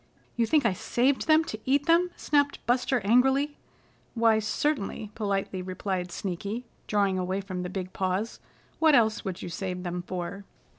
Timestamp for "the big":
7.61-7.93